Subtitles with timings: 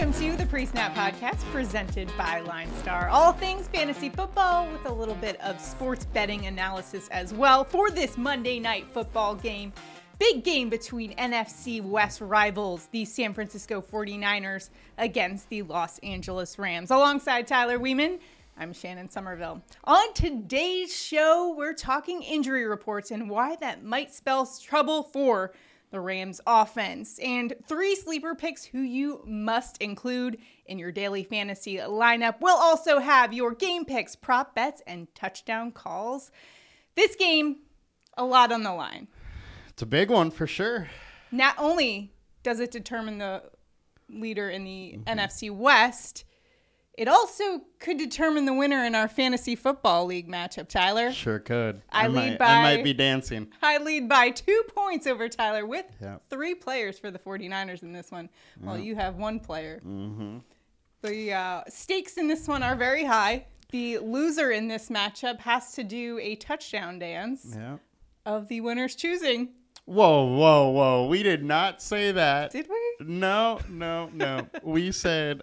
[0.00, 3.10] Welcome to the Pre Snap Podcast presented by LineStar.
[3.10, 7.90] All things fantasy football with a little bit of sports betting analysis as well for
[7.90, 9.74] this Monday night football game.
[10.18, 16.90] Big game between NFC West rivals, the San Francisco 49ers, against the Los Angeles Rams.
[16.90, 18.20] Alongside Tyler Weeman,
[18.56, 19.60] I'm Shannon Somerville.
[19.84, 25.52] On today's show, we're talking injury reports and why that might spell trouble for
[25.90, 31.76] the Rams offense, and three sleeper picks who you must include in your daily fantasy
[31.76, 32.36] lineup.
[32.40, 36.30] We'll also have your game picks, prop bets, and touchdown calls.
[36.94, 37.56] This game,
[38.16, 39.08] a lot on the line.
[39.68, 40.88] It's a big one for sure.
[41.32, 42.12] Not only
[42.42, 43.42] does it determine the
[44.08, 45.18] leader in the mm-hmm.
[45.18, 46.24] NFC West,
[47.00, 51.10] it also could determine the winner in our fantasy football league matchup, Tyler.
[51.12, 51.80] Sure could.
[51.88, 53.48] I, I lead might, by I might be dancing.
[53.62, 56.20] I lead by two points over Tyler with yep.
[56.28, 58.28] three players for the 49ers in this one,
[58.58, 58.66] yep.
[58.66, 59.80] while you have one player.
[59.82, 60.40] Mm-hmm.
[61.00, 63.46] The uh, stakes in this one are very high.
[63.70, 67.80] The loser in this matchup has to do a touchdown dance yep.
[68.26, 69.48] of the winner's choosing.
[69.86, 71.06] Whoa, whoa, whoa.
[71.06, 72.50] We did not say that.
[72.50, 73.06] Did we?
[73.06, 74.46] No, no, no.
[74.62, 75.40] we said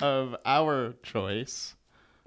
[0.00, 1.74] of our choice,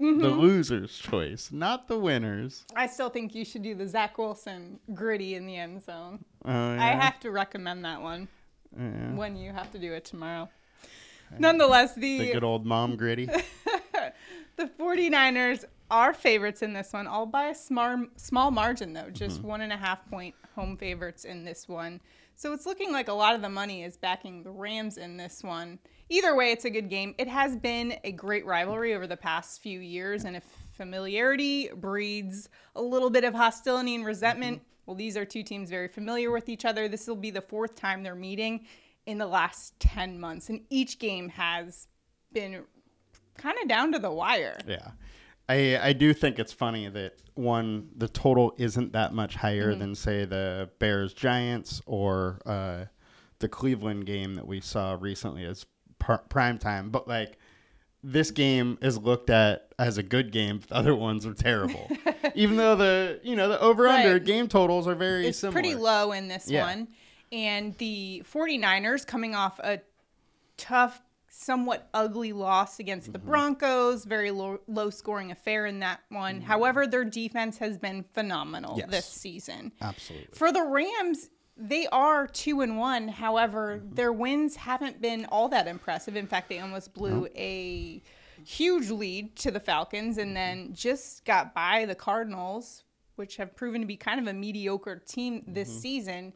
[0.00, 0.20] mm-hmm.
[0.20, 2.64] the loser's choice, not the winner's.
[2.74, 6.24] I still think you should do the Zach Wilson Griddy in the end zone.
[6.44, 6.82] Oh, yeah.
[6.82, 8.28] I have to recommend that one
[8.76, 9.14] yeah.
[9.14, 10.48] when you have to do it tomorrow.
[11.38, 13.26] Nonetheless, the, the good old mom Griddy.
[14.56, 19.38] the 49ers are favorites in this one, all by a small, small margin, though, just
[19.38, 19.48] mm-hmm.
[19.48, 22.00] one and a half point home favorites in this one.
[22.34, 25.42] So it's looking like a lot of the money is backing the Rams in this
[25.42, 25.78] one.
[26.10, 27.14] Either way, it's a good game.
[27.18, 32.48] It has been a great rivalry over the past few years, and if familiarity breeds
[32.76, 34.66] a little bit of hostility and resentment, mm-hmm.
[34.86, 36.88] well, these are two teams very familiar with each other.
[36.88, 38.66] This will be the fourth time they're meeting
[39.06, 41.88] in the last 10 months, and each game has
[42.32, 42.62] been
[43.36, 44.58] kind of down to the wire.
[44.66, 44.90] Yeah.
[45.48, 49.80] I I do think it's funny that one the total isn't that much higher mm-hmm.
[49.80, 52.84] than say the Bears Giants or uh,
[53.38, 55.64] the Cleveland game that we saw recently as
[55.98, 57.38] pr- prime time, but like
[58.02, 60.60] this game is looked at as a good game.
[60.68, 61.90] The other ones are terrible,
[62.34, 64.24] even though the you know the over under right.
[64.24, 65.54] game totals are very it's similar.
[65.54, 66.64] pretty low in this yeah.
[66.64, 66.88] one,
[67.32, 69.80] and the 49ers coming off a
[70.56, 73.12] tough somewhat ugly loss against mm-hmm.
[73.12, 76.36] the Broncos, very low, low scoring affair in that one.
[76.36, 76.46] Mm-hmm.
[76.46, 78.90] However, their defense has been phenomenal yes.
[78.90, 79.72] this season.
[79.80, 80.28] Absolutely.
[80.32, 83.08] For the Rams, they are two and one.
[83.08, 83.94] However, mm-hmm.
[83.94, 86.16] their wins haven't been all that impressive.
[86.16, 87.32] In fact, they almost blew nope.
[87.36, 88.02] a
[88.44, 92.84] huge lead to the Falcons and then just got by the Cardinals,
[93.16, 95.78] which have proven to be kind of a mediocre team this mm-hmm.
[95.78, 96.32] season.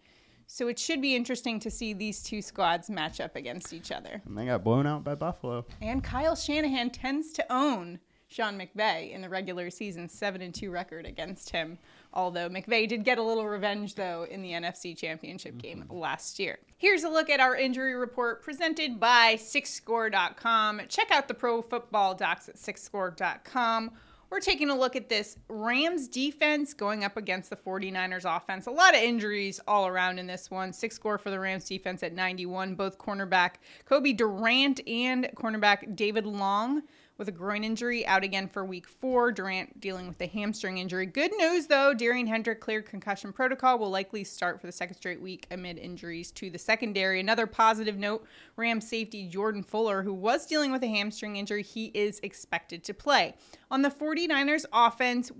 [0.47, 4.21] So it should be interesting to see these two squads match up against each other.
[4.27, 5.65] And they got blown out by Buffalo.
[5.81, 10.71] And Kyle Shanahan tends to own Sean McVay in the regular season 7 and 2
[10.71, 11.79] record against him.
[12.13, 15.97] Although McVay did get a little revenge though in the NFC Championship game mm-hmm.
[15.97, 16.59] last year.
[16.77, 20.83] Here's a look at our injury report presented by sixscore.com.
[20.89, 23.93] Check out the pro football docs at sixscore.com
[24.33, 28.67] we're taking a look at this Rams defense going up against the 49ers offense.
[28.67, 30.73] A lot of injuries all around in this one.
[30.73, 32.75] Six score for the Rams defense at 91.
[32.75, 36.83] Both cornerback Cobie Durant and cornerback David Long
[37.19, 39.33] with a groin injury, out again for week four.
[39.33, 41.07] Durant dealing with a hamstring injury.
[41.07, 45.21] Good news, though, Derion Kendrick cleared concussion protocol, will likely start for the second straight
[45.21, 47.21] week amid injuries to the secondary.
[47.21, 48.25] Another positive note
[48.57, 52.95] Rams safety Jordan Fuller, who was dealing with a hamstring injury, he is expected to
[52.95, 53.35] play.
[53.71, 55.31] On the 49ers offense,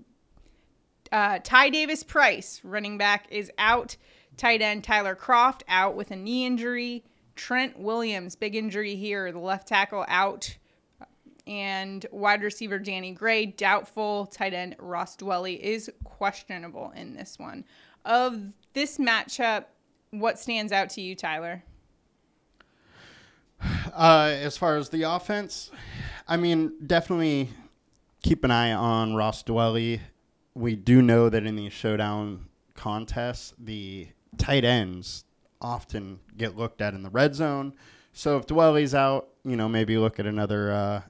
[1.11, 3.97] uh, Ty Davis Price, running back, is out.
[4.35, 7.03] Tight end Tyler Kroft out with a knee injury.
[7.35, 9.31] Trent Williams, big injury here.
[9.31, 10.57] The left tackle out
[11.47, 14.27] and wide receiver Danny Gray doubtful.
[14.27, 17.65] Tight end Ross Dwelley is questionable in this one.
[18.05, 18.39] Of
[18.73, 19.65] this matchup,
[20.11, 21.63] what stands out to you, Tyler?
[23.93, 25.71] Uh, as far as the offense,
[26.27, 27.49] I mean, definitely
[28.21, 30.01] keep an eye on Ross Dwelley.
[30.53, 34.07] We do know that in these showdown contests, the
[34.37, 35.25] tight ends
[35.61, 37.73] often get looked at in the red zone.
[38.11, 41.01] So if Dwelley's out, you know, maybe look at another uh,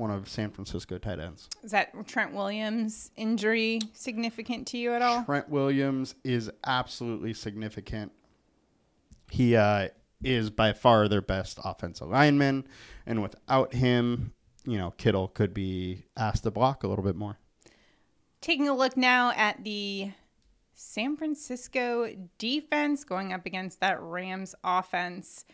[0.00, 1.48] one of San Francisco tight ends.
[1.62, 5.22] Is that Trent Williams injury significant to you at all?
[5.24, 8.10] Trent Williams is absolutely significant.
[9.30, 9.88] He uh,
[10.24, 12.66] is by far their best offensive lineman,
[13.06, 14.32] and without him,
[14.64, 17.38] you know, Kittle could be asked to block a little bit more.
[18.40, 20.10] Taking a look now at the
[20.74, 25.44] San Francisco defense going up against that Rams offense.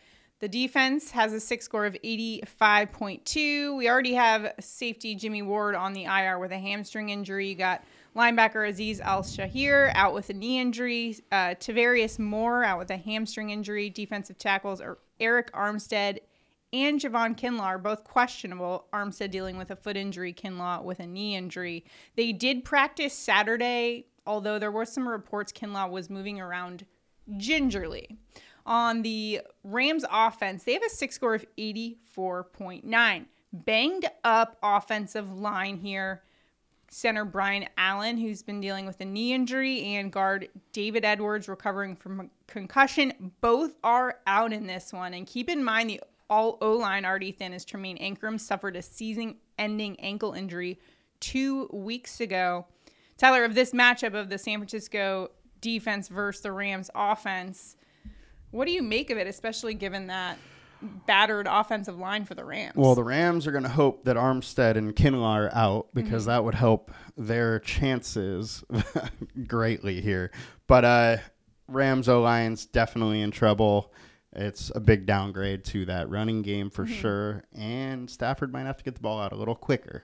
[0.41, 3.77] The defense has a six score of 85.2.
[3.77, 7.49] We already have safety Jimmy Ward on the IR with a hamstring injury.
[7.49, 7.83] You got
[8.15, 11.17] linebacker Azeez Al Shaair out with a knee injury.
[11.33, 13.89] Uh, Tarvarius Moore out with a hamstring injury.
[13.89, 16.19] Defensive tackles are Arik Armstead
[16.73, 18.87] and Javon Kinlaw are both questionable.
[18.93, 21.85] Armstead dealing with a foot injury, Kinlaw with a knee injury.
[22.17, 26.85] They did practice Saturday, although there were some reports Kinlaw was moving around
[27.37, 28.19] gingerly.
[28.67, 33.27] On the Rams offense, they have a six score of 84.9.
[33.53, 36.23] Banged up offensive line here.
[36.89, 41.97] Center Brian Allen, who's been dealing with a knee injury, and guard David Edwards, recovering
[41.97, 43.33] from a concussion.
[43.41, 45.15] Both are out in this one.
[45.15, 48.83] And keep in mind, the all O line already thin as Tremayne Anchrum suffered a
[48.83, 50.79] season ending ankle injury
[51.21, 52.67] two weeks ago.
[53.17, 55.31] Tyler, of this matchup of the San Francisco
[55.61, 57.76] defense versus the Rams offense,
[58.57, 60.39] what do you make of it, especially given that
[61.07, 62.75] battered offensive line for the Rams?
[62.75, 66.31] Well, the Rams are going to hope that Armstead and Kinlaw are out because mm-hmm.
[66.31, 68.65] that would help their chances
[69.47, 70.31] greatly here.
[70.67, 71.17] But uh,
[71.69, 73.93] Rams O line's definitely in trouble.
[74.33, 76.95] It's a big downgrade to that running game for mm-hmm.
[76.95, 77.45] sure.
[77.55, 80.03] And Stafford might have to get the ball out a little quicker.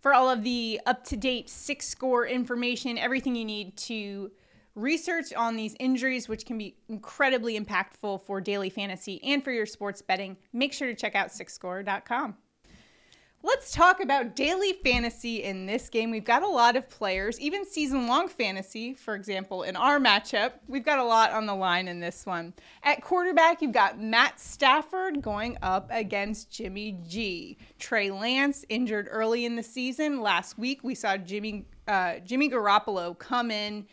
[0.00, 4.30] For all of the up to date six score information, everything you need to
[4.78, 9.66] research on these injuries, which can be incredibly impactful for daily fantasy and for your
[9.66, 12.36] sports betting, make sure to check out sixscore.com.
[13.40, 16.10] Let's talk about daily fantasy in this game.
[16.10, 20.54] We've got a lot of players, even season long fantasy, for example, in our matchup.
[20.66, 22.52] We've got a lot on the line in this one.
[22.82, 27.58] At quarterback, you've got Matt Stafford going up against Jimmy G.
[27.78, 30.20] Trey Lance injured early in the season.
[30.20, 33.86] Last week, we saw Jimmy uh, Jimmy Garoppolo come in.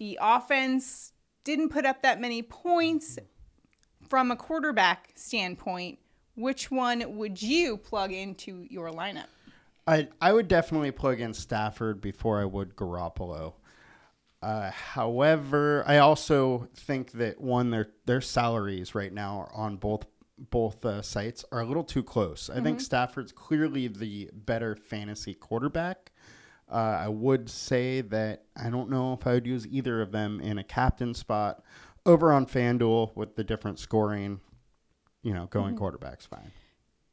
[0.00, 1.12] The offense
[1.44, 3.18] didn't put up that many points
[4.08, 5.98] from a quarterback standpoint
[6.34, 9.26] which one would you plug into your lineup?
[9.86, 13.54] I I would definitely plug in Stafford before I would Garoppolo.
[14.42, 20.06] Uh, however, I also think that one their their salaries right now on both
[20.38, 22.48] both uh, sites are a little too close.
[22.48, 22.64] I mm-hmm.
[22.64, 26.09] think Stafford's clearly the better fantasy quarterback.
[26.70, 30.40] Uh, I would say that I don't know if I would use either of them
[30.40, 31.62] in a captain spot
[32.06, 34.40] over on FanDuel with the different scoring
[35.22, 35.78] you know, going mm-hmm.
[35.78, 36.52] quarterback's fine.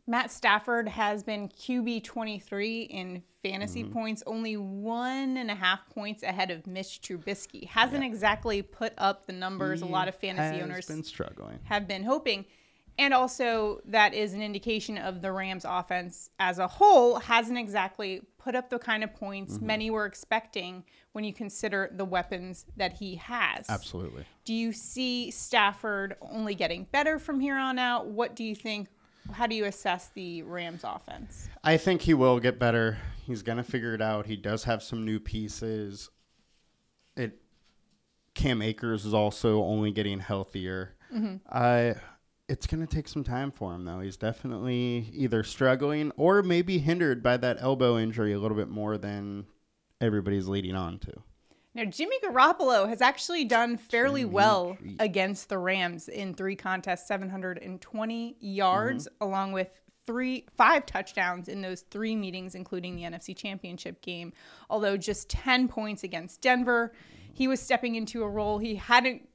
[0.09, 3.91] Matt Stafford has been QB 23 in fantasy mm-hmm.
[3.91, 7.67] points, only one and a half points ahead of Mitch Trubisky.
[7.67, 8.07] Hasn't yeah.
[8.07, 11.59] exactly put up the numbers he a lot of fantasy owners been struggling.
[11.63, 12.45] have been hoping.
[12.99, 18.21] And also, that is an indication of the Rams' offense as a whole hasn't exactly
[18.39, 19.67] put up the kind of points mm-hmm.
[19.67, 23.69] many were expecting when you consider the weapons that he has.
[23.69, 24.25] Absolutely.
[24.45, 28.07] Do you see Stafford only getting better from here on out?
[28.07, 28.87] What do you think?
[29.31, 31.49] How do you assess the Rams' offense?
[31.63, 32.97] I think he will get better.
[33.25, 34.25] He's going to figure it out.
[34.25, 36.09] He does have some new pieces.
[37.15, 37.41] It
[38.33, 40.95] Cam Akers is also only getting healthier.
[41.13, 41.37] Mm-hmm.
[41.51, 41.95] I
[42.49, 43.99] it's going to take some time for him, though.
[43.99, 48.97] He's definitely either struggling or maybe hindered by that elbow injury a little bit more
[48.97, 49.45] than
[49.99, 51.13] everybody's leading on to.
[51.73, 57.07] Now, Jimmy Garoppolo has actually done fairly Jimmy well against the Rams in three contests,
[57.07, 59.23] 720 yards, mm-hmm.
[59.23, 59.69] along with
[60.07, 64.33] three, five touchdowns in those three meetings, including the NFC Championship game.
[64.69, 66.93] Although just 10 points against Denver,
[67.33, 69.27] he was stepping into a role he hadn't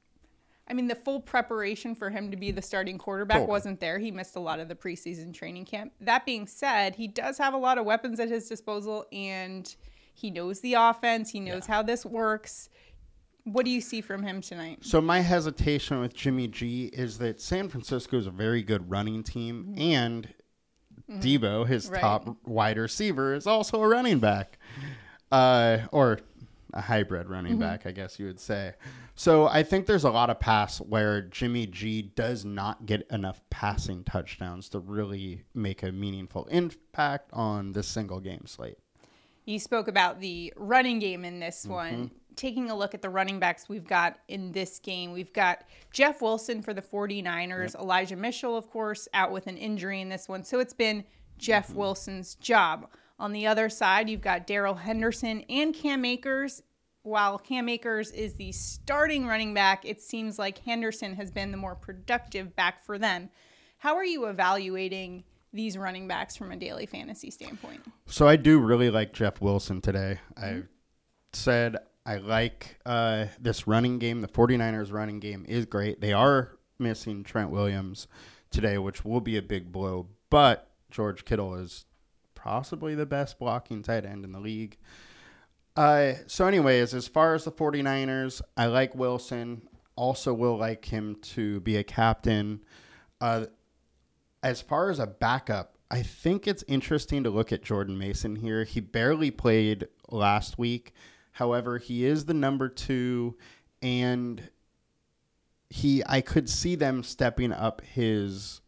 [0.69, 3.50] I mean, the full preparation for him to be the starting quarterback totally.
[3.50, 3.99] wasn't there.
[3.99, 5.92] He missed a lot of the preseason training camp.
[6.00, 9.75] That being said, he does have a lot of weapons at his disposal and
[10.14, 11.75] he knows the offense, he knows yeah.
[11.75, 12.69] how this works.
[13.45, 14.78] What do you see from him tonight?
[14.83, 19.25] So my hesitation with Jimmy G is that San Francisco is a very good running
[19.25, 19.81] team mm-hmm.
[19.81, 20.28] and
[21.11, 21.21] mm-hmm.
[21.21, 22.00] Deebo, his right.
[22.00, 24.59] top wide receiver, is also a running back.
[25.33, 26.21] Uh, or
[26.73, 27.61] a hybrid running mm-hmm.
[27.61, 28.73] back, I guess you would say.
[29.14, 33.41] So I think there's a lot of pass where Jimmy G does not get enough
[33.50, 38.79] passing touchdowns to really make a meaningful impact on this single game slate.
[39.45, 41.73] You spoke about the running game in this mm-hmm.
[41.73, 42.11] one.
[42.35, 46.23] Taking a look at the running backs we've got in this game, we've got Jeff
[46.23, 47.83] Wilson for the 49ers, yep.
[47.83, 50.43] Elijah Mitchell, of course, out with an injury in this one.
[50.43, 51.05] So it's been
[51.37, 51.79] Jeff mm-hmm.
[51.79, 52.88] Wilson's job.
[53.19, 56.62] On the other side, you've got Darrell Henderson and Cam Akers.
[57.02, 61.57] While Cam Akers is the starting running back, it seems like Henderson has been the
[61.57, 63.31] more productive back for them.
[63.78, 67.83] How are you evaluating these running backs from a daily fantasy standpoint?
[68.07, 70.21] So I do really like Jeff Wilson today.
[70.37, 70.61] Mm-hmm.
[70.61, 70.62] I
[71.33, 74.21] said I like uh, this running game.
[74.21, 76.00] The 49ers running game is great.
[76.00, 78.09] They are missing Trent Williams
[78.50, 80.09] today, which will be a big blow.
[80.31, 81.85] But George Kittle is
[82.43, 84.77] possibly the best blocking tight end in the league.
[85.77, 89.63] Uh, so, anyways, as far as the 49ers, I like Wilson.
[89.97, 92.63] Also, will like him to be a captain.
[93.21, 93.47] Uh,
[94.43, 98.65] as far as a backup, I think it's interesting to look at Jordan Mason here.
[98.65, 100.95] He barely played last week.
[101.33, 103.37] However, he is the number two,
[103.83, 104.51] and
[105.71, 108.62] he I could see them stepping up his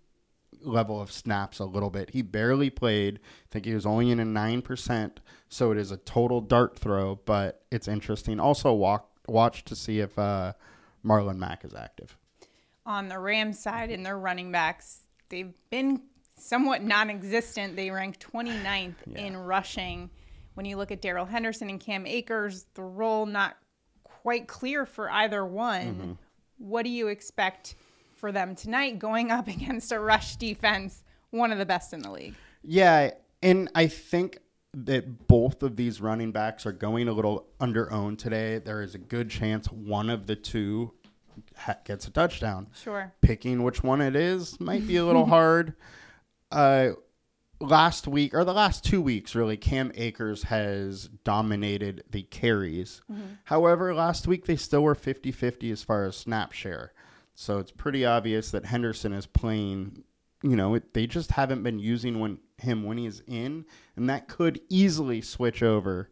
[0.64, 2.10] level of snaps a little bit.
[2.10, 3.20] He barely played.
[3.22, 6.78] I think he was only in a nine percent, so it is a total dart
[6.78, 7.20] throw.
[7.24, 8.40] But it's interesting.
[8.40, 10.52] Also, walk watch to see if uh,
[11.04, 12.16] Marlon Mack is active.
[12.86, 16.02] On the Rams side, in their running backs, they've been
[16.36, 17.76] somewhat non-existent.
[17.76, 19.18] They ranked 29th yeah.
[19.18, 20.10] in rushing.
[20.54, 23.56] When you look at Darrell Henderson and Cam Akers, the role not
[24.02, 25.86] quite clear for either one.
[25.94, 26.12] Mm-hmm.
[26.58, 27.74] What do you expect
[28.24, 32.10] for them tonight going up against a rush defense, one of the best in the
[32.10, 32.34] league?
[32.62, 33.10] Yeah,
[33.42, 34.38] and I think
[34.72, 38.60] that both of these running backs are going a little under owned today.
[38.60, 40.94] There is a good chance one of the two
[41.54, 42.68] ha- gets a touchdown.
[42.74, 43.12] Sure.
[43.20, 45.74] Picking which one it is might be a little hard.
[46.50, 46.92] Uh,
[47.60, 53.02] last week or the last two weeks, really, Cam Akers has dominated the carries.
[53.12, 53.34] Mm-hmm.
[53.44, 56.94] However, last week they still were 50 50 as far as snap share.
[57.34, 60.04] So it's pretty obvious that Henderson is playing.
[60.42, 63.64] You know, it, they just haven't been using when, him when he's in,
[63.96, 66.10] and that could easily switch over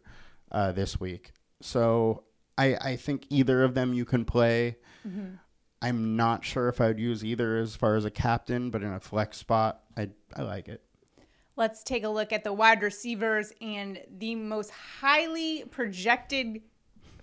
[0.51, 1.31] uh, this week.
[1.61, 2.23] So
[2.57, 4.77] I, I think either of them you can play.
[5.07, 5.35] Mm-hmm.
[5.81, 8.93] I'm not sure if I would use either as far as a captain, but in
[8.93, 10.81] a flex spot, I I like it.
[11.55, 16.61] Let's take a look at the wide receivers and the most highly projected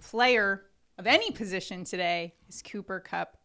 [0.03, 0.67] player
[0.99, 3.40] of any position today is Cooper Kupp.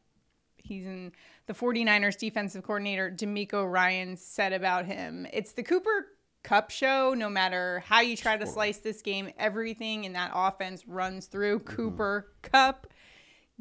[0.66, 1.12] He's in
[1.48, 5.28] the 49ers defensive coordinator DeMeco Ryan said about him.
[5.32, 6.08] It's the Cooper
[6.44, 7.14] Kupp show.
[7.14, 11.60] No matter how you try to slice this game, everything in that offense runs through
[11.60, 11.76] mm-hmm.
[11.76, 12.88] Cooper Kupp.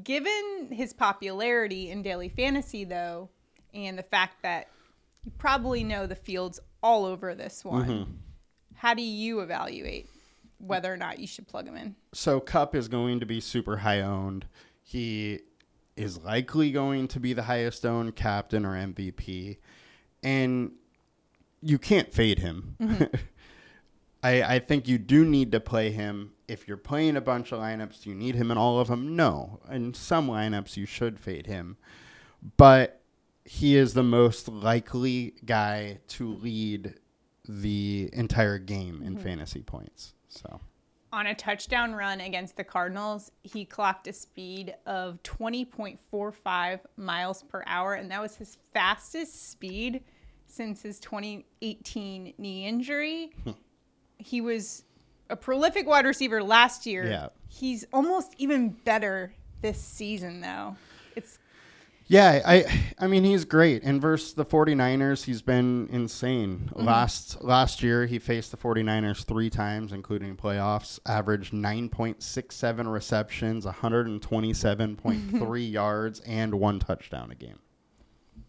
[0.02, 3.28] Given his popularity in daily fantasy, though,
[3.72, 4.68] and the fact that
[5.24, 7.88] you probably know the fields all over this one.
[7.88, 8.12] Mm-hmm.
[8.74, 10.08] How do you evaluate
[10.58, 11.94] whether or not you should plug him in?
[12.12, 14.46] So Kupp is going to be super high owned.
[14.82, 15.40] He
[15.96, 19.58] is likely going to be the highest owned captain or MVP,
[20.22, 20.72] and
[21.60, 22.76] you can't fade him.
[22.80, 23.04] Mm-hmm.
[24.22, 26.32] I, I think you do need to play him.
[26.48, 29.14] If you're playing a bunch of lineups, do you need him in all of them?
[29.14, 29.60] No.
[29.70, 31.76] In some lineups, you should fade him.
[32.56, 33.02] But
[33.44, 36.94] he is the most likely guy to lead
[37.46, 39.22] the entire game in mm-hmm.
[39.22, 40.14] fantasy points.
[40.28, 40.60] So
[41.14, 47.62] on a touchdown run against the Cardinals, he clocked a speed of 20.45 miles per
[47.68, 50.02] hour, and that was his fastest speed
[50.46, 53.30] since his 2018 knee injury.
[53.44, 53.52] Hmm.
[54.18, 54.84] he was
[55.30, 57.06] a prolific wide receiver last year.
[57.06, 57.28] Yeah.
[57.48, 60.76] He's almost even better this season, though.
[62.06, 62.64] Yeah, I
[62.98, 63.82] I mean he's great.
[63.82, 66.70] And versus the 49ers, he's been insane.
[66.72, 66.84] Mm-hmm.
[66.84, 75.72] Last last year he faced the 49ers 3 times including playoffs, averaged 9.67 receptions, 127.3
[75.72, 77.58] yards and one touchdown a game.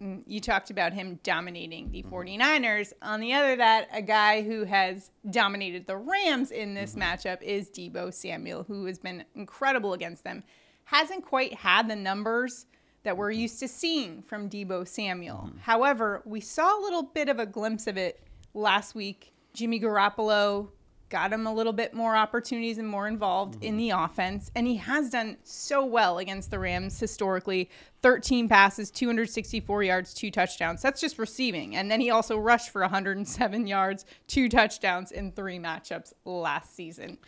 [0.01, 2.91] Mm, you talked about him dominating the 49ers.
[3.01, 7.03] On the other that, a guy who has dominated the Rams in this mm-hmm.
[7.03, 10.43] matchup is Deebo Samuel, who has been incredible against them.
[10.85, 12.65] Hasn't quite had the numbers
[13.05, 15.45] that we're used to seeing from Deebo Samuel.
[15.47, 15.59] Mm-hmm.
[15.59, 18.21] However, we saw a little bit of a glimpse of it
[18.53, 19.31] last week.
[19.53, 20.69] Jimmy Garoppolo
[21.09, 23.63] got him a little bit more opportunities and more involved mm-hmm.
[23.63, 24.51] in the offense.
[24.55, 27.69] And he has done so well against the Rams historically
[28.01, 30.81] 13 passes, 264 yards, two touchdowns.
[30.81, 31.75] That's just receiving.
[31.75, 37.19] And then he also rushed for 107 yards, two touchdowns in three matchups last season.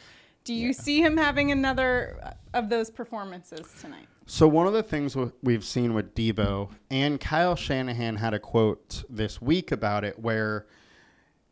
[0.44, 0.74] Do you yeah.
[0.74, 4.08] see him having another of those performances tonight?
[4.30, 9.06] So one of the things we've seen with Deebo and Kyle Shanahan had a quote
[9.10, 10.68] this week about it where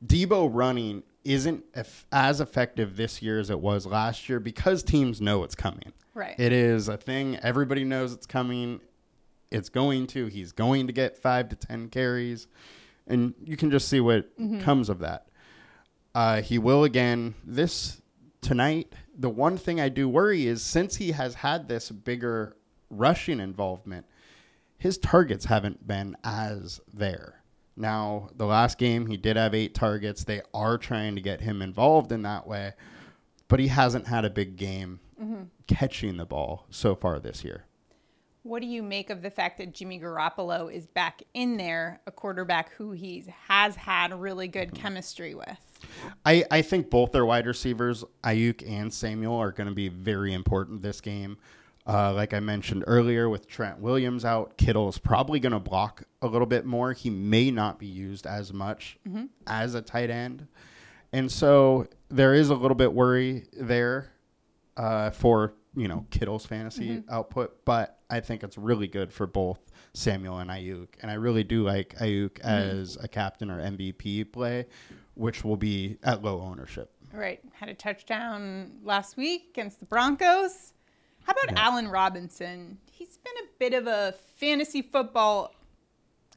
[0.06, 1.64] Deebo running isn't
[2.12, 5.94] as effective this year as it was last year because teams know it's coming.
[6.14, 6.36] Right.
[6.38, 8.82] It is a thing everybody knows it's coming.
[9.52, 10.26] It's going to.
[10.26, 12.48] He's going to get 5 to 10 carries
[13.08, 14.60] and you can just see what mm-hmm.
[14.60, 15.28] comes of that.
[16.14, 18.02] Uh, he will again this
[18.42, 18.94] tonight.
[19.18, 22.58] The one thing I do worry is since he has had this bigger
[22.98, 24.06] rushing involvement,
[24.78, 27.42] his targets haven't been as there.
[27.78, 30.24] Now, the last game, he did have eight targets.
[30.24, 32.74] They are trying to get him involved in that way,
[33.48, 35.44] but he hasn't had a big game mm-hmm.
[35.68, 37.66] catching the ball so far this year.
[38.44, 42.12] What do you make of the fact that Jimmy Garoppolo is back in there, a
[42.12, 45.80] quarterback who he has had really good chemistry with?
[46.24, 50.32] I, I think both their wide receivers, Aiyuk and Samuel, are going to be very
[50.32, 51.40] important this game.
[51.88, 56.04] Uh, like I mentioned earlier, with Trent Williams out, Kittle is probably going to block
[56.22, 56.94] a little bit more.
[56.94, 59.26] He may not be used as much mm-hmm.
[59.46, 60.48] as a tight end.
[61.14, 64.12] And so there is a little bit worry there
[64.78, 67.14] uh, for, you know, Kittle's fantasy mm-hmm.
[67.14, 69.60] output, but I think it's really good for both
[69.94, 70.88] Samuel and Aiyuk.
[71.02, 72.48] And I really do like Aiyuk mm-hmm.
[72.48, 74.66] as a captain or MVP play,
[75.14, 76.92] which will be at low ownership.
[77.14, 77.40] Right.
[77.54, 80.74] Had a touchdown last week against the Broncos.
[81.26, 81.68] How about yeah.
[81.68, 82.78] Allen Robinson?
[82.92, 85.54] He's been a bit of a fantasy football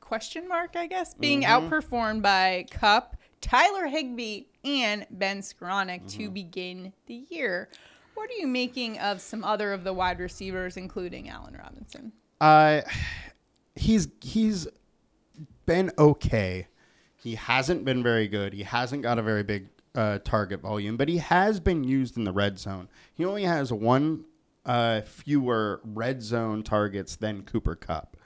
[0.00, 1.68] question mark, I guess, being mm-hmm.
[1.68, 6.06] outperformed by Kupp, Tyler Higbee, and Ben Skowronek mm-hmm.
[6.06, 7.68] to begin the year.
[8.14, 12.12] What are you making of some other of the wide receivers, including Allen Robinson?
[12.40, 12.80] Uh,
[13.76, 14.66] he's he's
[15.66, 16.66] been okay.
[17.16, 18.54] He hasn't been very good.
[18.54, 22.24] He hasn't got a very big uh, target volume, but he has been used in
[22.24, 22.88] the red zone.
[23.14, 24.24] He only has one
[24.68, 28.16] uh, fewer red zone targets than Cooper Kupp.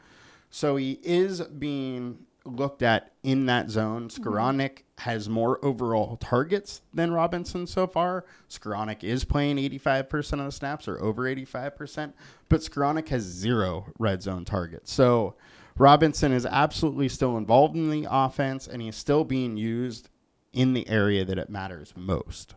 [0.51, 4.09] So he is being looked at in that zone.
[4.09, 5.03] Skowronek mm-hmm.
[5.11, 8.25] has more overall targets than Robinson so far.
[8.51, 12.13] Skowronek is playing 85% of the snaps or over 85%,
[12.49, 14.93] but Skowronek has zero red zone targets.
[14.93, 15.37] So
[15.79, 20.11] Robinson is absolutely still involved in the offense and he's still being used
[20.53, 22.57] in the area that it matters most.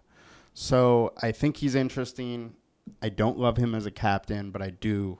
[0.53, 2.55] So I think he's interesting.
[3.01, 5.19] I don't love him as a captain, but I do.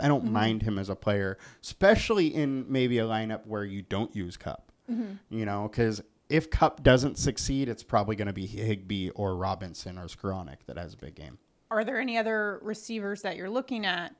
[0.00, 0.32] I don't mm-hmm.
[0.32, 4.70] mind him as a player, especially in maybe a lineup where you don't use Kupp.
[4.90, 5.36] Mm-hmm.
[5.36, 9.98] You know, because if Kupp doesn't succeed, it's probably going to be Higbee or Robinson
[9.98, 11.38] or Skowronek that has a big game.
[11.70, 14.14] Are there any other receivers that you're looking at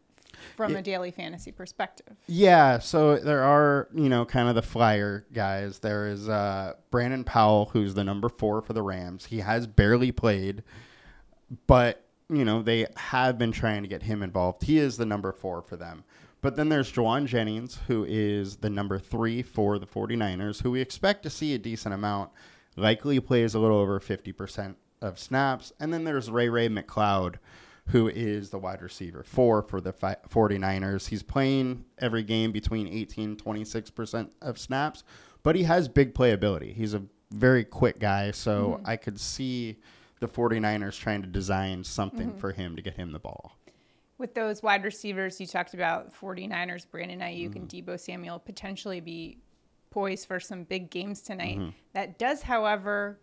[0.57, 2.17] from a daily fantasy perspective?
[2.27, 5.79] Yeah, so there are, you know, kind of the flyer guys.
[5.79, 9.27] There is uh, Brandon Powell, who's the number four for the Rams.
[9.27, 10.62] He has barely played
[11.66, 14.62] but you know they have been trying to get him involved.
[14.64, 16.04] He is the number four for them.
[16.40, 20.80] But then there's Jauan Jennings, who is the number three for the 49ers, who we
[20.80, 22.30] expect to see a decent amount.
[22.76, 25.72] Likely plays a little over 50% of snaps.
[25.80, 27.37] And then there's Ray Ray McCloud,
[27.88, 31.08] who is the wide receiver four for the 49ers.
[31.08, 35.02] He's playing every game between 18 26% of snaps,
[35.42, 36.72] but he has big playability.
[36.74, 38.90] He's a very quick guy, so mm-hmm.
[38.90, 39.78] I could see
[40.20, 42.38] the 49ers trying to design something mm-hmm.
[42.38, 43.57] for him to get him the ball.
[44.18, 47.57] With those wide receivers you talked about, 49ers, Brandon Aiyuk mm-hmm.
[47.57, 49.38] and Deebo Samuel potentially be
[49.90, 51.59] poised for some big games tonight.
[51.59, 51.70] Mm-hmm.
[51.92, 53.20] That does, however,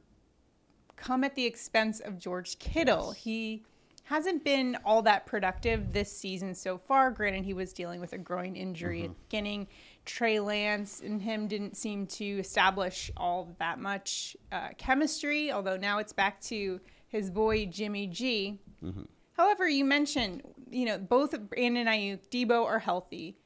[0.95, 3.13] come at the expense of George Kittle.
[3.13, 3.23] Yes.
[3.23, 3.63] He
[4.03, 7.11] hasn't been all that productive this season so far.
[7.11, 9.11] Granted, he was dealing with a groin injury mm-hmm.
[9.11, 9.67] at the beginning.
[10.05, 15.97] Trey Lance and him didn't seem to establish all that much uh, chemistry, although now
[15.97, 18.59] it's back to his boy Jimmy G.
[18.83, 19.03] Mm-hmm.
[19.33, 23.37] However, you mentioned, you know, both Brandon Aiyuk, Deebo are healthy.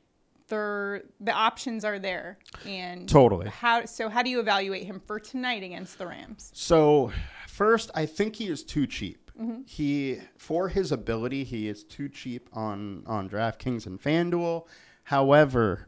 [0.48, 3.50] They're, the options are there, and totally.
[3.50, 4.10] How so?
[4.10, 6.52] How do you evaluate him for tonight against the Rams?
[6.56, 7.12] So,
[7.48, 9.30] first, I think he is too cheap.
[9.40, 9.62] Mm-hmm.
[9.68, 14.66] He, for his ability, he is too cheap on on DraftKings and FanDuel.
[15.04, 15.88] However,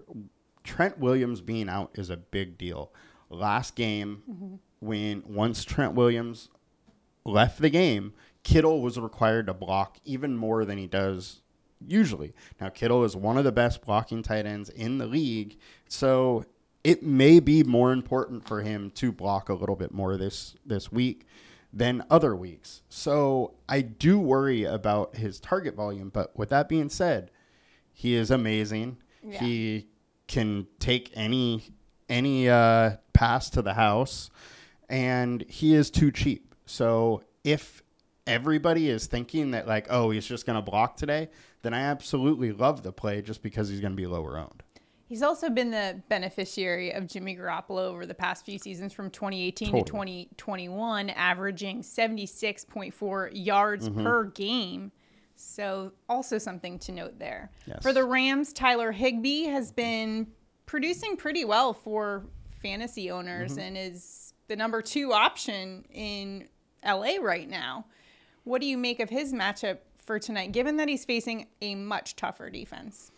[0.63, 2.91] Trent Williams being out is a big deal.
[3.30, 4.56] Last game, mm-hmm.
[4.80, 6.50] when once Trent Williams
[7.26, 11.41] left the game, Kittle was required to block even more than he does
[11.86, 12.34] usually.
[12.60, 16.45] Now, Kittle is one of the best blocking tight ends in the league, so
[16.84, 20.91] it may be more important for him to block a little bit more this this
[20.91, 21.26] week
[21.74, 22.82] than other weeks.
[22.89, 26.10] So I do worry about his target volume.
[26.10, 27.32] But with that being said,
[27.93, 28.97] he is amazing.
[29.24, 29.39] Yeah.
[29.39, 29.88] He
[30.32, 31.63] can take any
[32.10, 34.32] any uh, pass to the house,
[34.89, 36.56] and he is too cheap.
[36.65, 37.84] So if
[38.26, 41.30] everybody is thinking that like, oh, he's just going to block today,
[41.62, 44.63] then I absolutely love the play just because he's going to be lower owned.
[45.08, 49.67] He's also been the beneficiary of Jimmy Garoppolo over the past few seasons from 2018
[49.67, 49.84] totally.
[49.84, 54.04] to 2021, averaging 76.4 yards mm-hmm.
[54.04, 54.94] per game.
[55.41, 57.51] So, also something to note there.
[57.65, 57.82] Yes.
[57.82, 60.27] For the Rams, Tyler Higbee has been
[60.65, 62.25] producing pretty well for
[62.62, 63.62] fantasy owners mm-hmm.
[63.62, 66.47] and is the number two option in
[66.86, 67.86] LA right now.
[68.43, 72.15] What do you make of his matchup for tonight, given that he's facing a much
[72.15, 73.12] tougher defense?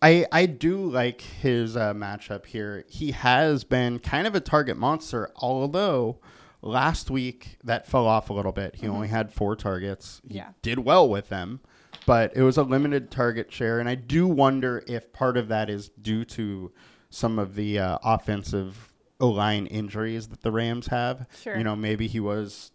[0.00, 2.84] I, I do like his uh, matchup here.
[2.88, 6.18] He has been kind of a target monster, although
[6.62, 8.76] last week that fell off a little bit.
[8.76, 8.94] He mm-hmm.
[8.94, 10.20] only had four targets.
[10.26, 10.50] He yeah.
[10.62, 11.60] did well with them,
[12.06, 15.70] but it was a limited target share, and I do wonder if part of that
[15.70, 16.72] is due to
[17.10, 21.26] some of the uh, offensive line injuries that the Rams have.
[21.42, 21.56] Sure.
[21.56, 22.72] You know, maybe he was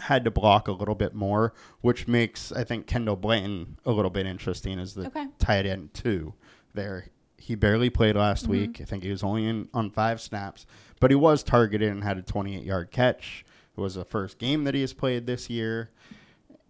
[0.00, 4.10] had to block a little bit more, which makes I think Kendall Blanton a little
[4.10, 5.26] bit interesting as the Okay.
[5.38, 6.34] tight end too.
[6.74, 8.52] There, he barely played last Mm-hmm.
[8.52, 8.80] week.
[8.80, 10.66] I think he was only in on five snaps,
[11.00, 13.44] but he was targeted and had a 28 yard catch.
[13.76, 15.90] It was the first game that he has played this year,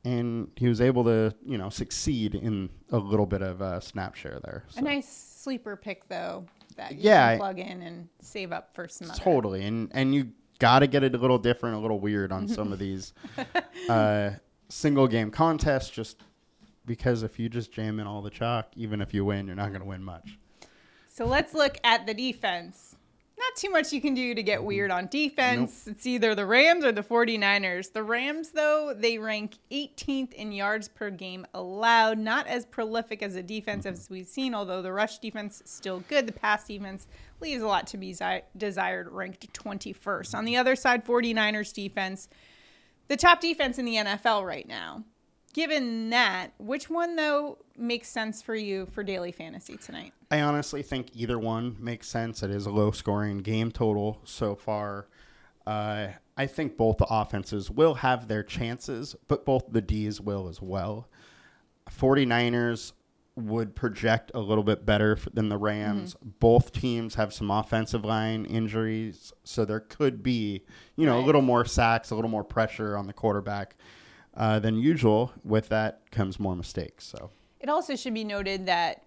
[0.05, 4.15] and he was able to you know succeed in a little bit of uh, snap
[4.15, 4.65] share there.
[4.77, 6.45] A nice sleeper pick though
[6.77, 9.19] that you Yeah, can plug in and save up for some other.
[9.19, 12.49] Totally, and and you got to get it a little different, a little weird on
[12.49, 13.15] some of these
[13.89, 14.31] uh,
[14.69, 16.23] single game contests, just
[16.85, 19.69] because if you just jam in all the chalk, even if you win, you're not
[19.69, 20.39] going to win much.
[21.09, 22.97] So let's look at the defense.
[23.39, 24.67] Not too much you can do to get mm-hmm.
[24.67, 25.87] weird on defense.
[25.87, 27.93] It's either the Rams or the 49ers.
[27.93, 32.19] The Rams, though, they rank 18th in yards per game allowed.
[32.19, 33.95] Not as prolific as a defense mm-hmm.
[33.95, 36.27] as we've seen, although the rush defense is still good.
[36.27, 37.07] The pass defense
[37.41, 38.17] leaves a lot to be
[38.57, 40.35] desired, ranked 21st.
[40.35, 42.29] On the other side, 49ers defense,
[43.07, 45.05] the top defense in the NFL right now.
[45.59, 50.13] Given that, which one, though, makes sense for you for daily fantasy tonight?
[50.31, 52.45] I honestly think either one makes sense.
[52.45, 55.09] It is a low scoring game total so far.
[55.67, 60.47] Uh, I think both the offenses will have their chances, but both the Ds will
[60.47, 61.09] as well.
[61.91, 62.93] 49ers
[63.35, 66.15] would project a little bit better than the Rams.
[66.39, 70.63] Both teams have some offensive line injuries, so there could be,
[70.95, 73.75] you know, a little more sacks, a little more pressure on the quarterback
[74.39, 75.33] uh, than usual.
[75.45, 77.05] With that comes more mistakes.
[77.07, 79.05] So It also should be noted that,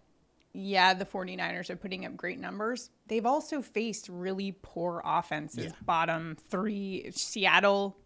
[0.54, 2.90] yeah, the 49ers are putting up great numbers.
[3.08, 5.66] They've also faced really poor offenses.
[5.66, 5.72] Yeah.
[5.86, 7.98] Bottom three Seattle,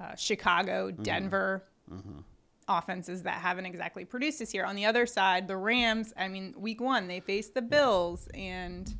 [0.00, 1.02] uh, Chicago, Mm-hmm.
[1.02, 1.64] Denver.
[2.68, 4.64] Offenses that haven't exactly produced this year.
[4.64, 8.28] On the other side, the Rams, I mean, week one, they faced the Bills.
[8.34, 8.90] And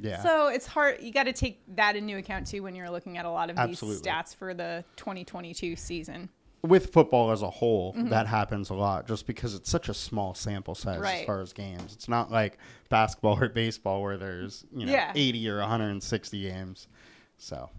[0.00, 1.02] yeah, so it's hard.
[1.02, 3.58] You got to take that into account too when you're looking at a lot of
[3.58, 3.98] Absolutely.
[4.00, 6.28] these stats for the 2022 season.
[6.62, 10.34] With football as a whole, that happens a lot just because it's such a small
[10.34, 11.02] sample size Mm-hmm.
[11.02, 11.20] Right.
[11.20, 11.92] as far as games.
[11.94, 15.12] It's not like basketball or baseball where there's, you know, Yeah.
[15.14, 16.88] 80 or 160 games.
[17.38, 17.70] So,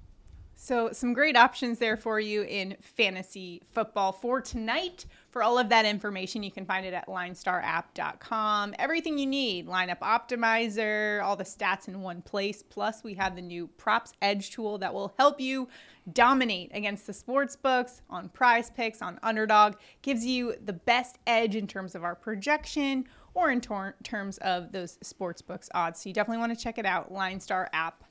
[0.56, 5.06] So, some great options there for you in fantasy football for tonight.
[5.32, 8.74] For all of that information, you can find it at linestarapp.com.
[8.80, 12.64] Everything you need lineup optimizer, all the stats in one place.
[12.64, 15.68] Plus, we have the new Props Edge tool that will help you
[16.12, 19.76] dominate against the sports books on prize picks, on underdog.
[20.02, 24.98] Gives you the best edge in terms of our projection or in terms of those
[25.02, 26.02] sports books odds.
[26.02, 27.14] So, you definitely want to check it out.
[27.14, 28.09] linestarapp.com.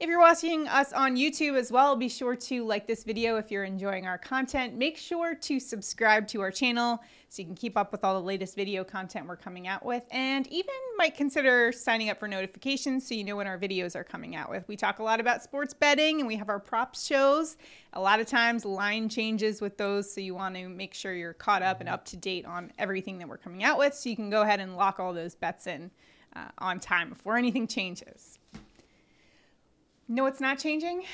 [0.00, 3.50] If you're watching us on YouTube as well, be sure to like this video if
[3.50, 4.74] you're enjoying our content.
[4.74, 8.26] Make sure to subscribe to our channel so you can keep up with all the
[8.26, 13.06] latest video content we're coming out with and even might consider signing up for notifications
[13.06, 14.66] so you know when our videos are coming out with.
[14.68, 17.56] We talk a lot about sports betting and we have our props shows.
[17.94, 21.32] A lot of times line changes with those so you want to make sure you're
[21.32, 24.16] caught up and up to date on everything that we're coming out with so you
[24.16, 25.90] can go ahead and lock all those bets in
[26.36, 28.38] uh, on time before anything changes.
[30.08, 31.04] No, it's not changing.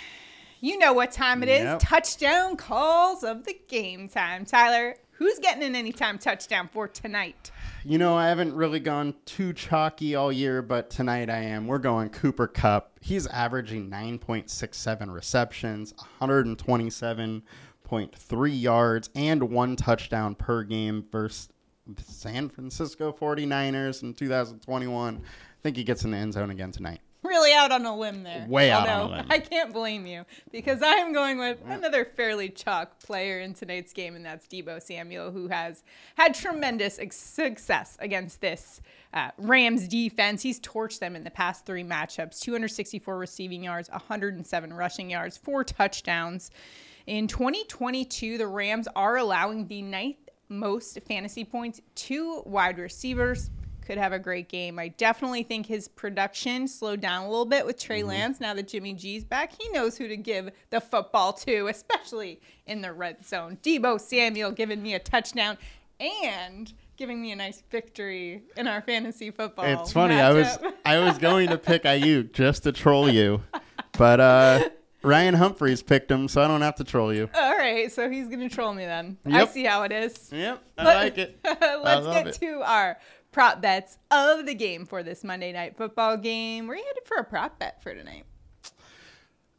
[0.61, 1.63] You know what time it is.
[1.63, 1.79] Yep.
[1.81, 4.45] Touchdown calls of the game time.
[4.45, 7.51] Tyler, who's getting an anytime touchdown for tonight?
[7.85, 11.67] you know, I haven't really gone too chalky all year, but tonight I am.
[11.67, 12.99] We're going Cooper Kupp.
[13.01, 21.49] He's averaging 9.67 receptions, 127.3 yards, and one touchdown per game versus
[21.87, 25.17] the San Francisco 49ers in 2021.
[25.17, 25.21] I
[25.63, 27.01] think he gets in the end zone again tonight.
[27.31, 28.47] Really out on a limb there.
[28.49, 29.27] Way out on a limb.
[29.29, 33.93] I can't blame you because I am going with another fairly chalk player in tonight's
[33.93, 35.83] game, and that's Deebo Samuel, who has
[36.15, 38.81] had tremendous ex- success against this
[39.13, 40.43] uh, Rams defense.
[40.43, 45.63] He's torched them in the past three matchups 264 receiving yards, 107 rushing yards, four
[45.63, 46.51] touchdowns.
[47.07, 50.17] In 2022, the Rams are allowing the ninth
[50.49, 53.51] most fantasy points to wide receivers
[53.91, 54.79] could have a great game.
[54.79, 58.69] I definitely think his production slowed down a little bit with Trey Lance now that
[58.69, 59.53] Jimmy G's back.
[59.61, 63.59] He knows who to give the football to, especially in the red zone.
[63.65, 65.59] Deebo Samuel giving me a touchdown
[65.99, 69.65] and giving me a nice victory in our fantasy football.
[69.65, 70.15] It's funny.
[70.15, 70.57] I was.
[70.85, 73.43] I was going to pick Aiyuk just to troll you,
[73.99, 74.69] but uh,
[75.03, 77.29] Ryan Humphreys picked him, so I don't have to troll you.
[77.35, 79.17] All right, so he's going to troll me then.
[79.27, 80.31] I see how it is.
[80.31, 81.41] Yep, I Let- like it.
[81.45, 82.35] Let's get it.
[82.35, 82.99] to our
[83.33, 86.67] prop bets of the game for this Monday night football game.
[86.67, 88.25] Where are you headed for a prop bet for tonight?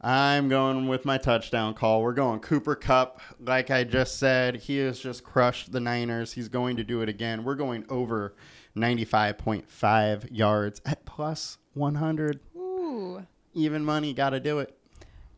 [0.04, 2.02] I'm going with my touchdown call.
[2.02, 3.20] We're going Cooper Kupp.
[3.38, 6.32] Like I just said, he has just crushed the Niners.
[6.32, 7.44] He's going to do it again.
[7.44, 8.34] We're going over
[8.76, 12.40] 95.5 yards at plus 100.
[12.56, 13.24] Ooh.
[13.54, 14.76] Even money, got to do it.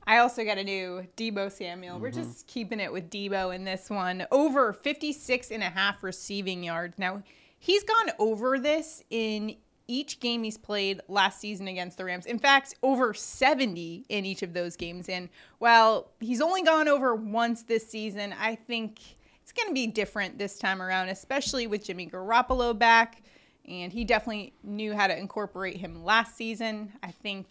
[0.06, 1.98] I also got a new Deebo Samuel.
[1.98, 2.22] We're mm-hmm.
[2.22, 4.26] just keeping it with Deebo in this one.
[4.30, 6.98] Over 56 and a half receiving yards.
[6.98, 7.22] Now,
[7.64, 9.56] he's gone over this in
[9.88, 12.26] each game he's played last season against the Rams.
[12.26, 15.08] In fact, over 70 in each of those games.
[15.08, 19.00] And while he's only gone over once this season, I think
[19.42, 23.22] it's going to be different this time around, especially with Jimmy Garoppolo back.
[23.66, 26.92] And he definitely knew how to incorporate him last season.
[27.02, 27.46] I think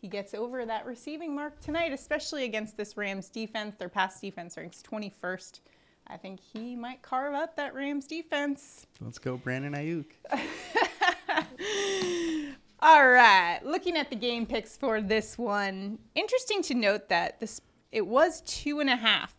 [0.00, 3.76] he gets over that receiving mark tonight, especially against this Rams defense.
[3.76, 5.60] Their pass defense ranks 21st.
[6.06, 8.86] I think he might carve up that Rams defense.
[9.00, 10.06] Let's go, Brandon Aiyuk.
[12.80, 17.60] All right, looking at the game picks for this one, interesting to note that this
[17.92, 19.34] it was two and a half,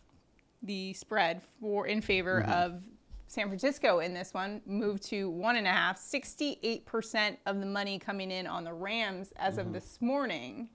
[0.62, 2.52] the spread for in favor mm-hmm.
[2.52, 2.82] of
[3.26, 5.98] San Francisco in this one moved to one and a half.
[5.98, 9.74] Sixty-eight percent of the money coming in on the Rams as of mm-hmm.
[9.74, 10.68] this morning.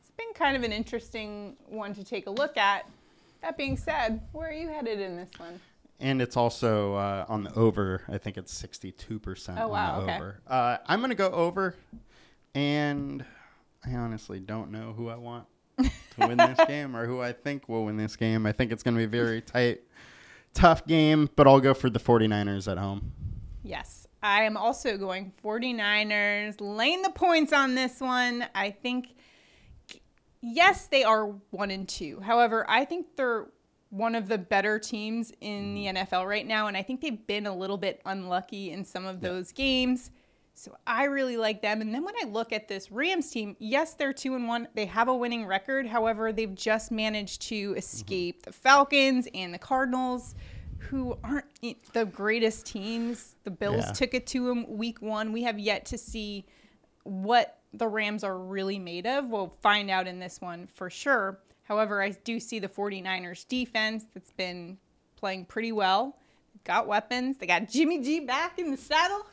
[0.00, 2.88] It's been kind of an interesting one to take a look at.
[3.42, 5.60] That being said, where are you headed in this one?
[6.00, 8.02] And it's also uh, on the over.
[8.08, 10.16] I think it's 62% Oh, on wow, the okay.
[10.16, 10.40] over.
[10.46, 11.74] Uh, I'm going to go over,
[12.54, 13.24] and
[13.84, 15.46] I honestly don't know who I want
[15.78, 18.46] to win this game or who I think will win this game.
[18.46, 19.80] I think it's going to be a very tight,
[20.54, 23.12] tough game, but I'll go for the 49ers at home.
[23.62, 24.06] Yes.
[24.22, 28.44] I am also going 49ers, laying the points on this one.
[28.54, 29.14] I think,
[30.40, 32.20] yes, they are one and two.
[32.20, 33.46] However, I think they're
[33.90, 35.96] one of the better teams in the mm.
[35.96, 36.66] NFL right now.
[36.66, 40.10] And I think they've been a little bit unlucky in some of those games.
[40.54, 41.80] So I really like them.
[41.80, 44.68] And then when I look at this Rams team, yes, they're two and one.
[44.74, 45.86] They have a winning record.
[45.86, 47.78] However, they've just managed to mm-hmm.
[47.78, 50.34] escape the Falcons and the Cardinals,
[50.78, 51.46] who aren't
[51.92, 53.36] the greatest teams.
[53.44, 53.92] The Bills Yeah.
[53.92, 55.32] took it to them week one.
[55.32, 56.44] We have yet to see
[57.04, 59.26] what the Rams are really made of.
[59.28, 61.40] We'll find out in this one for sure.
[61.62, 64.78] However, I do see the 49ers defense that's been
[65.16, 66.16] playing pretty well.
[66.64, 67.36] Got weapons.
[67.38, 69.26] They got Jimmy G back in the saddle.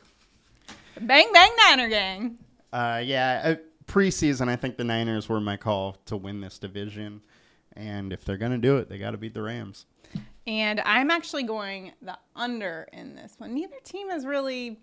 [0.99, 2.37] Bang bang Niner gang.
[2.71, 3.55] Uh, yeah, uh,
[3.87, 7.21] preseason, I think the Niners were my call to win this division.
[7.75, 9.85] And if they're going to do it, they got to beat the Rams.
[10.47, 13.53] And I'm actually going the under in this one.
[13.53, 14.79] Neither team has really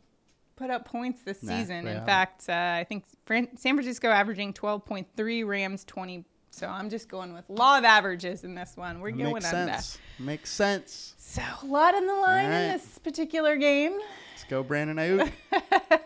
[0.62, 1.86] put up points this Nah, season.
[1.88, 6.24] In fact, uh, I think Fran- San Francisco averaging 12.3, Rams 20.
[6.50, 9.00] So I'm just going with law of averages in this one.
[9.00, 9.72] We're going Makes under.
[9.72, 9.98] sense.
[10.18, 11.14] Makes sense.
[11.18, 13.92] So a lot on the line in this particular game.
[14.32, 15.32] Let's go, Brandon Aiyuk.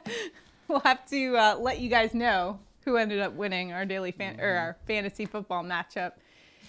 [0.68, 4.40] We'll have to uh, let you guys know who ended up winning our daily fan
[4.40, 6.12] or our fantasy football matchup.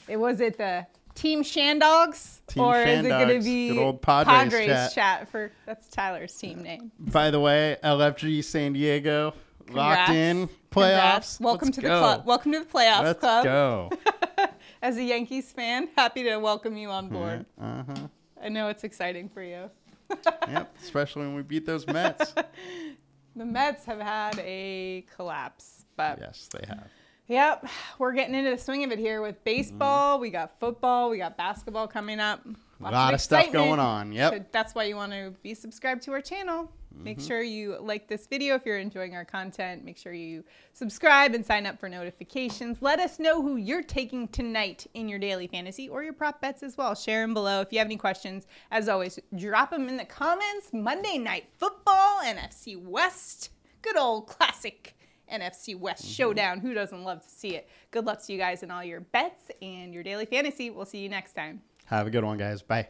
[0.08, 0.86] It was it the
[1.18, 4.94] Team Shandogs Team or is it going to be Good old Padres chat.
[4.94, 6.92] chat for that's Tyler's team name.
[7.00, 9.34] By the way, LFG San Diego
[9.72, 10.12] locked Congrats.
[10.12, 10.50] in playoffs.
[10.72, 11.40] Congrats.
[11.40, 12.26] Welcome Let's to the club.
[12.28, 13.44] Welcome to the playoffs Let's club.
[13.44, 13.90] go.
[14.84, 17.46] As a Yankees fan, happy to welcome you on board.
[17.60, 18.08] uh huh.
[18.44, 19.72] I know it's exciting for you.
[20.48, 20.76] Yep.
[20.82, 22.34] Especially when we beat those Mets.
[23.36, 26.88] The Mets have had a collapse, but yes, they have.
[27.28, 27.68] Yep,
[28.00, 30.20] we're getting into the swing of it here with baseball.
[30.20, 31.10] We got football.
[31.10, 32.46] We got basketball coming up.
[32.80, 34.14] A lot of stuff going on.
[34.14, 34.34] Yep.
[34.34, 36.72] So that's why you want to be subscribed to our channel.
[36.96, 37.28] Make Mm-hmm.
[37.28, 39.84] sure you like this video if you're enjoying our content.
[39.86, 42.78] Make sure you subscribe and sign up for notifications.
[42.82, 46.64] Let us know who you're taking tonight in your daily fantasy or your prop bets
[46.64, 46.96] as well.
[46.96, 47.62] Share them below.
[47.62, 50.70] If you have any questions, as always, drop them in the comments.
[50.74, 53.52] Monday Night Football, NFC West.
[53.84, 54.97] Good old classic
[55.32, 56.12] NFC West Mm-hmm.
[56.12, 56.60] showdown.
[56.60, 57.70] Who doesn't love to see it?
[57.92, 60.70] Good luck to you guys in all your bets and your daily fantasy.
[60.70, 61.62] We'll see you next time.
[61.86, 62.62] Have a good one, guys.
[62.62, 62.88] Bye.